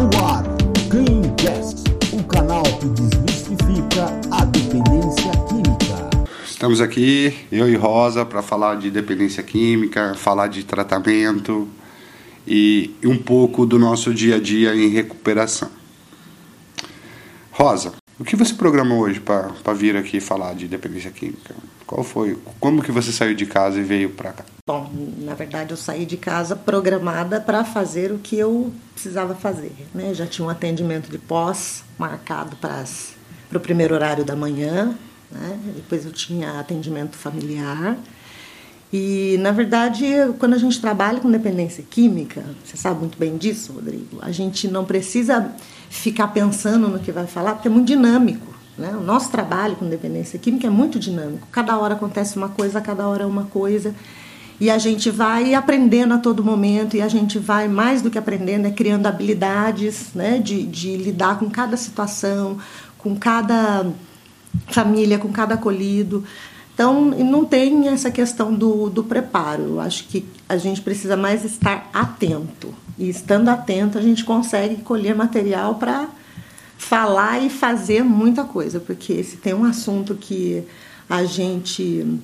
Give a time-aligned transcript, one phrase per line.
[0.00, 0.42] No ar,
[0.88, 6.10] Cleancast, o canal que desmistifica a dependência química.
[6.46, 11.68] Estamos aqui, eu e Rosa, para falar de dependência química, falar de tratamento
[12.48, 15.70] e um pouco do nosso dia a dia em recuperação.
[17.50, 21.54] Rosa, o que você programou hoje para vir aqui falar de dependência química?
[21.86, 22.38] Qual foi?
[22.60, 24.44] Como que você saiu de casa e veio para cá?
[24.66, 29.72] Bom, na verdade eu saí de casa programada para fazer o que eu precisava fazer.
[29.94, 30.12] Né?
[30.12, 32.84] Já tinha um atendimento de pós marcado para
[33.54, 34.94] o primeiro horário da manhã,
[35.32, 35.58] né?
[35.76, 37.96] depois eu tinha atendimento familiar.
[38.92, 40.04] E, na verdade,
[40.38, 44.66] quando a gente trabalha com dependência química, você sabe muito bem disso, Rodrigo, a gente
[44.66, 45.52] não precisa
[45.88, 48.52] ficar pensando no que vai falar, porque é muito dinâmico.
[48.76, 48.90] Né?
[48.96, 51.46] O nosso trabalho com dependência química é muito dinâmico.
[51.52, 53.94] Cada hora acontece uma coisa, cada hora é uma coisa.
[54.58, 58.18] E a gente vai aprendendo a todo momento, e a gente vai, mais do que
[58.18, 60.38] aprendendo, é criando habilidades né?
[60.38, 62.58] de, de lidar com cada situação,
[62.98, 63.86] com cada
[64.68, 66.24] família, com cada acolhido.
[66.80, 69.64] Então, não tem essa questão do, do preparo.
[69.64, 72.74] Eu acho que a gente precisa mais estar atento.
[72.96, 76.08] E estando atento, a gente consegue colher material para
[76.78, 78.80] falar e fazer muita coisa.
[78.80, 80.64] Porque se tem um assunto que
[81.06, 82.18] a gente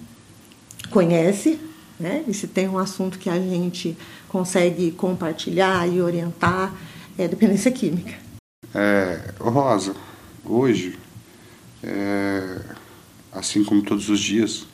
[0.91, 1.61] conhece,
[2.01, 2.25] né?
[2.27, 3.95] e se tem um assunto que a gente
[4.27, 6.73] consegue compartilhar e orientar,
[7.19, 8.15] é dependência química.
[8.75, 9.95] É, Rosa,
[10.47, 10.99] hoje.
[11.85, 12.86] É
[13.37, 14.67] assim como todos os dias,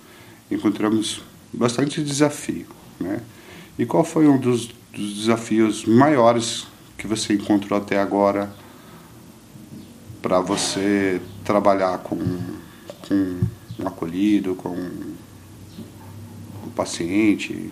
[0.51, 1.21] encontramos
[1.53, 2.67] bastante desafio.
[2.99, 3.21] Né?
[3.79, 8.55] E qual foi um dos, dos desafios maiores que você encontrou até agora
[10.23, 12.19] para você trabalhar com,
[13.09, 13.41] com
[13.81, 14.71] um acolhido, com
[16.65, 17.71] o paciente?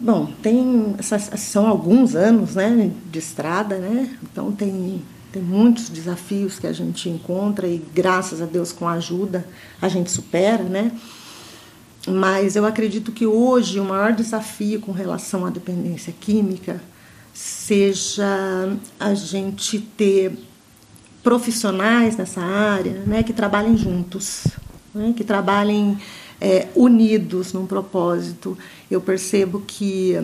[0.00, 0.96] Bom, tem
[1.36, 4.16] são alguns anos, né, de estrada, né?
[4.22, 8.92] Então tem tem muitos desafios que a gente encontra e graças a Deus com a
[8.92, 9.46] ajuda
[9.80, 10.92] a gente supera, né?
[12.06, 16.80] Mas eu acredito que hoje o maior desafio com relação à dependência química
[17.34, 20.32] seja a gente ter
[21.22, 24.46] profissionais nessa área, né, que trabalhem juntos,
[24.94, 25.98] né, que trabalhem
[26.40, 28.56] é, unidos num propósito.
[28.90, 30.16] Eu percebo que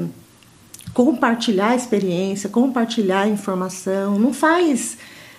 [0.94, 4.96] compartilhar experiência, compartilhar informação, não faz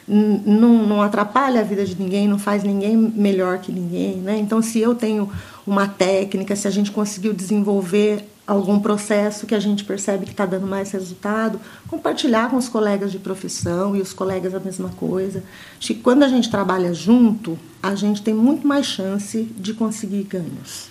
[0.07, 4.17] não, não, atrapalha a vida de ninguém, não faz ninguém melhor que ninguém.
[4.17, 4.37] Né?
[4.37, 5.31] Então, se eu tenho
[5.65, 10.45] uma técnica, se a gente conseguiu desenvolver algum processo que a gente percebe que está
[10.45, 15.43] dando mais resultado, compartilhar com os colegas de profissão e os colegas a mesma coisa.
[15.79, 20.23] Acho que quando a gente trabalha junto, a gente tem muito mais chance de conseguir
[20.23, 20.89] ganhos.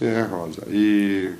[0.00, 0.62] É, Rosa.
[0.68, 1.30] E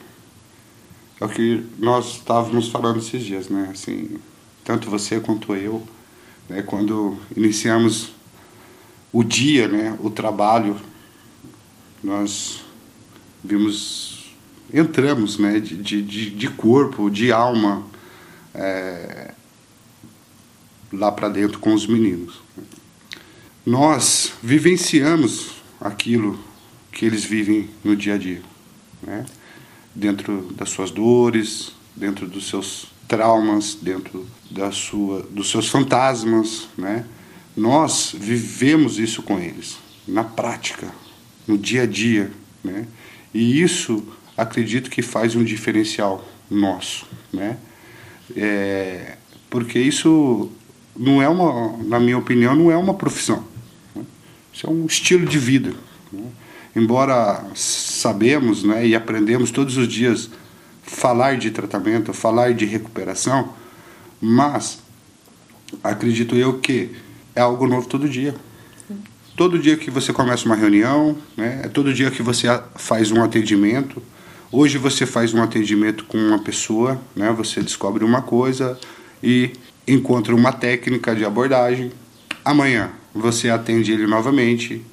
[1.21, 3.71] é o que nós estávamos falando esses dias, né?
[3.73, 4.19] Assim,
[4.65, 5.83] tanto você quanto eu,
[6.49, 6.63] né?
[6.63, 8.13] Quando iniciamos
[9.13, 9.99] o dia, né?
[10.01, 10.77] O trabalho,
[12.03, 12.61] nós
[13.43, 14.33] vimos,
[14.73, 15.59] entramos, né?
[15.59, 17.85] De, de, de corpo, de alma,
[18.55, 19.35] é,
[20.93, 22.41] lá para dentro com os meninos.
[23.67, 26.39] Nós vivenciamos aquilo
[26.93, 28.43] que eles vivem no dia a dia,
[29.03, 29.27] né?
[29.95, 37.05] Dentro das suas dores, dentro dos seus traumas, dentro da sua, dos seus fantasmas, né?
[37.57, 40.89] Nós vivemos isso com eles, na prática,
[41.47, 42.31] no dia a dia,
[42.63, 42.87] né?
[43.35, 44.07] E isso
[44.37, 47.57] acredito que faz um diferencial nosso, né?
[48.37, 49.17] É,
[49.51, 50.53] porque isso
[50.97, 53.45] não é uma, na minha opinião, não é uma profissão.
[53.95, 54.05] Né?
[54.53, 55.73] Isso é um estilo de vida.
[56.13, 56.25] Né?
[56.79, 57.45] embora
[57.99, 60.31] sabemos né, e aprendemos todos os dias
[60.83, 63.53] falar de tratamento, falar de recuperação,
[64.21, 64.79] mas
[65.83, 66.91] acredito eu que
[67.35, 68.35] é algo novo todo dia.
[69.37, 73.23] Todo dia que você começa uma reunião, né, é todo dia que você faz um
[73.23, 74.03] atendimento.
[74.51, 78.79] Hoje você faz um atendimento com uma pessoa, né, você descobre uma coisa
[79.23, 79.53] e
[79.87, 81.93] encontra uma técnica de abordagem.
[82.45, 84.85] Amanhã você atende ele novamente,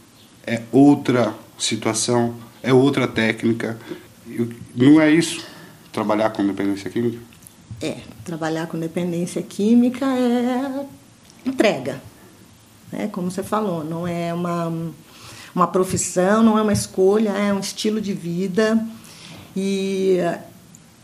[0.45, 2.35] é outra situação,
[2.65, 3.77] é outra técnica.
[4.75, 5.45] Não é isso
[5.91, 7.19] trabalhar com dependência química?
[7.81, 10.85] É, trabalhar com dependência química é
[11.45, 12.01] entrega.
[12.91, 14.73] É, como você falou, não é uma,
[15.53, 18.83] uma profissão, não é uma escolha, é um estilo de vida.
[19.55, 20.17] E,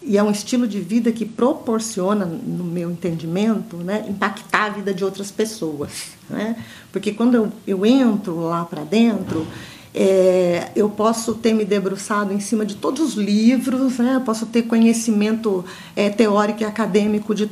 [0.01, 4.93] e é um estilo de vida que proporciona, no meu entendimento, né, impactar a vida
[4.93, 6.13] de outras pessoas.
[6.29, 6.55] Né?
[6.91, 9.47] Porque quando eu, eu entro lá para dentro,
[9.93, 14.15] é, eu posso ter me debruçado em cima de todos os livros, né?
[14.15, 15.65] eu posso ter conhecimento
[15.95, 17.49] é, teórico e acadêmico de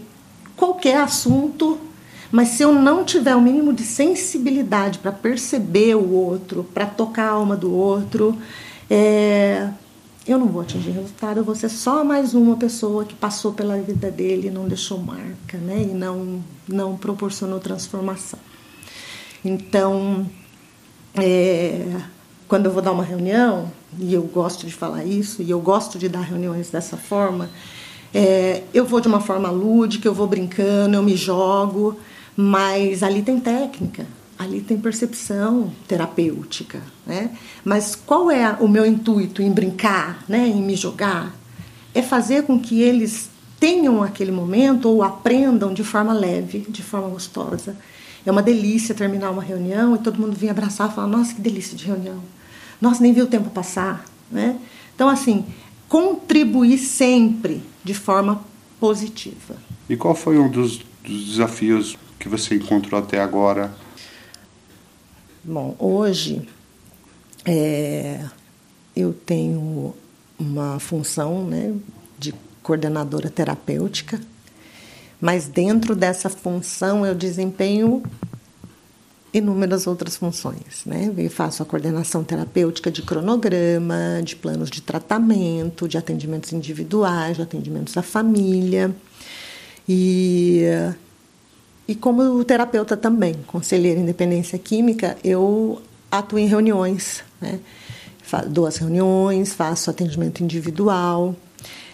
[0.56, 1.80] qualquer assunto,
[2.31, 7.30] Mas se eu não tiver o mínimo de sensibilidade para perceber o outro, para tocar
[7.30, 8.38] a alma do outro,
[8.89, 9.69] é,
[10.27, 13.81] eu não vou atingir resultado, eu vou ser só mais uma pessoa que passou pela
[13.81, 15.81] vida dele e não deixou marca, né?
[15.81, 18.39] E não, não proporcionou transformação.
[19.44, 20.30] Então,
[21.15, 22.00] é,
[22.50, 26.00] quando eu vou dar uma reunião, e eu gosto de falar isso, e eu gosto
[26.00, 27.48] de dar reuniões dessa forma,
[28.12, 32.00] é, eu vou de uma forma lúdica, eu vou brincando, eu me jogo,
[32.36, 34.07] mas ali tem técnica,
[34.38, 37.30] ali tem percepção terapêutica, né?
[37.63, 41.36] Mas qual é o meu intuito em brincar, né, em me jogar?
[41.94, 43.30] É fazer com que eles
[43.60, 47.75] tenham aquele momento ou aprendam de forma leve, de forma gostosa.
[48.25, 51.42] É uma delícia terminar uma reunião e todo mundo vir abraçar e falar: "Nossa, que
[51.42, 52.38] delícia de reunião.
[52.81, 54.60] Nossa, nem viu o tempo passar", né?
[54.96, 55.46] Então assim,
[55.88, 58.44] contribuir sempre de forma
[58.80, 59.58] positiva.
[59.90, 63.74] E qual foi um dos, dos desafios que você encontrou até agora?
[65.44, 66.48] Bom, hoje
[67.46, 68.24] é,
[68.96, 69.96] eu tenho
[70.38, 71.74] uma função né,
[72.18, 74.22] de coordenadora terapêutica,
[75.20, 78.04] mas dentro dessa função eu desempenho
[79.34, 80.84] inúmeras outras funções.
[80.86, 81.12] Né?
[81.18, 87.44] Eu faço a coordenação terapêutica de cronograma, de planos de tratamento, de atendimentos individuais, de
[87.44, 88.94] atendimentos à família.
[89.88, 90.64] E,
[91.88, 97.24] e como terapeuta também, conselheira em independência química, eu atuo em reuniões.
[97.42, 97.60] Né?
[98.48, 101.36] Dou as reuniões, faço atendimento individual.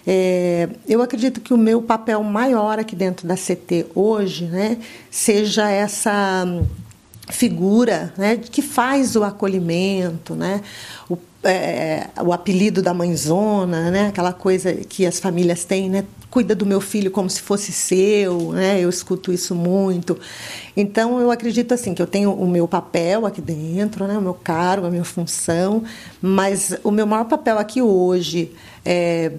[0.08, 4.78] É, eu acredito que o meu papel maior aqui dentro da CT hoje né,
[5.10, 6.46] seja essa
[7.30, 10.62] figura né, que faz o acolhimento, né,
[11.10, 16.06] o, é, o apelido da mãezona, né, aquela coisa que as famílias têm, né,
[16.36, 20.20] cuida do meu filho como se fosse seu, né, eu escuto isso muito.
[20.76, 24.34] Então eu acredito assim que eu tenho o meu papel aqui dentro, né, o meu
[24.34, 25.86] cargo, a minha função,
[26.22, 28.52] mas o meu maior papel aqui hoje
[28.84, 29.32] é,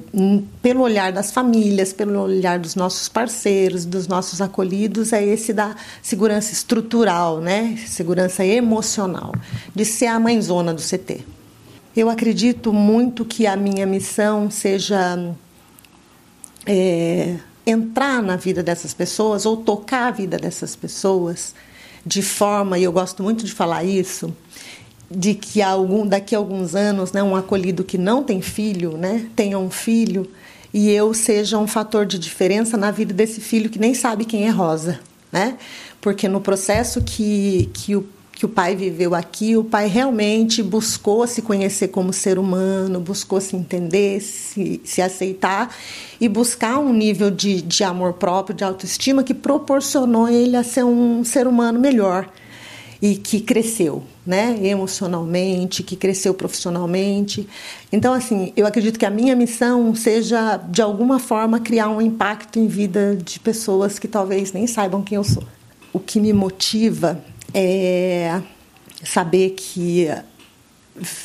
[0.62, 5.76] pelo olhar das famílias, pelo olhar dos nossos parceiros, dos nossos acolhidos, é esse da
[6.00, 7.78] segurança estrutural, né?
[7.87, 9.34] segurança emocional,
[9.75, 11.26] de ser a mãezona do CT.
[11.94, 15.34] Eu acredito muito que a minha missão seja
[16.66, 21.54] é, entrar na vida dessas pessoas ou tocar a vida dessas pessoas
[22.04, 24.32] de forma, e eu gosto muito de falar isso,
[25.10, 29.26] de que algum, daqui a alguns anos, né, um acolhido que não tem filho, né,
[29.34, 30.30] tenha um filho
[30.72, 34.46] e eu seja um fator de diferença na vida desse filho que nem sabe quem
[34.46, 35.00] é Rosa,
[35.32, 35.56] né?
[36.00, 41.26] Porque no processo que, que o que o pai viveu aqui, o pai realmente buscou
[41.26, 45.74] se conhecer como ser humano, buscou se entender, se, se aceitar
[46.20, 50.84] e buscar um nível de, de amor próprio, de autoestima que proporcionou ele a ser
[50.84, 52.30] um ser humano melhor
[53.00, 57.48] e que cresceu, né, emocionalmente, que cresceu profissionalmente.
[57.90, 62.58] Então, assim, eu acredito que a minha missão seja de alguma forma criar um impacto
[62.58, 65.42] em vida de pessoas que talvez nem saibam quem eu sou.
[65.90, 67.18] O que me motiva
[67.58, 68.42] é
[69.02, 70.08] saber que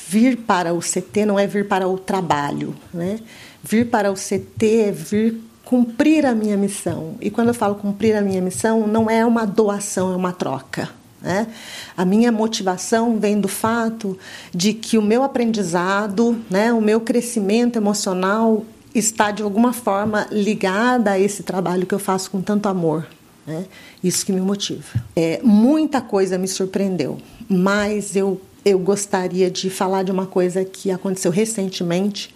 [0.07, 3.19] vir para o CT não é vir para o trabalho, né?
[3.61, 7.15] Vir para o CT é vir cumprir a minha missão.
[7.19, 10.89] E quando eu falo cumprir a minha missão, não é uma doação, é uma troca
[11.21, 11.47] né?
[11.95, 14.17] A minha motivação vem do fato
[14.53, 21.11] de que o meu aprendizado, né, o meu crescimento emocional está de alguma forma ligada
[21.11, 23.05] a esse trabalho que eu faço com tanto amor.
[23.45, 23.65] Né?
[24.03, 24.83] Isso que me motiva.
[25.15, 27.17] É, muita coisa me surpreendeu,
[27.49, 32.33] mas eu, eu gostaria de falar de uma coisa que aconteceu recentemente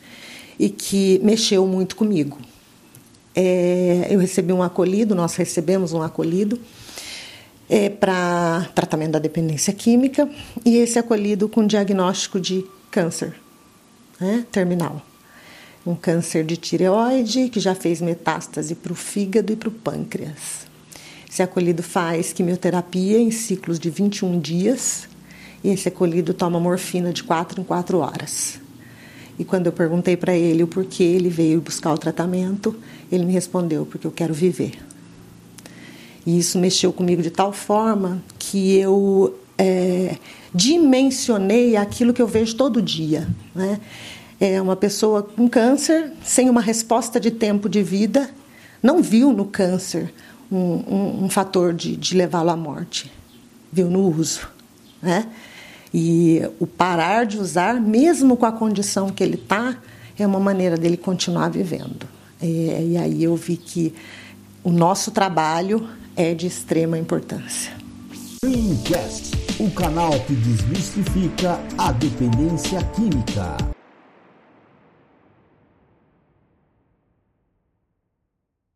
[0.59, 2.37] e que mexeu muito comigo.
[3.35, 6.59] É, eu recebi um acolhido, nós recebemos um acolhido
[7.69, 10.29] é, para tratamento da dependência química
[10.63, 13.35] e esse acolhido com diagnóstico de câncer
[14.19, 15.01] né, terminal.
[15.85, 20.65] Um câncer de tireoide que já fez metástase para o fígado e para o pâncreas.
[21.35, 25.05] Esse acolhido faz quimioterapia em ciclos de 21 dias
[25.61, 28.57] e esse acolhido toma morfina de 4 em 4 horas.
[29.37, 32.73] E quando eu perguntei para ele o porquê ele veio buscar o tratamento,
[33.11, 34.81] ele me respondeu: porque eu quero viver.
[36.25, 40.15] E isso mexeu comigo de tal forma que eu é,
[40.53, 43.27] dimensionei aquilo que eu vejo todo dia.
[43.53, 43.81] Né?
[44.39, 48.29] É uma pessoa com câncer, sem uma resposta de tempo de vida,
[48.81, 50.13] não viu no câncer
[50.51, 53.11] um, um, um fator de, de levá-lo à morte,
[53.71, 54.47] viu no uso.
[55.01, 55.27] Né?
[55.93, 59.77] E o parar de usar, mesmo com a condição que ele está,
[60.17, 62.07] é uma maneira dele continuar vivendo.
[62.41, 63.93] E, e aí eu vi que
[64.63, 67.71] o nosso trabalho é de extrema importância.
[69.59, 73.74] O canal que desmistifica a dependência química.